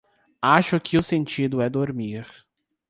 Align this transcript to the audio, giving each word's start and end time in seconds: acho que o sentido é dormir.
acho 0.41 0.79
que 0.79 0.97
o 0.97 1.03
sentido 1.03 1.61
é 1.61 1.69
dormir. 1.69 2.25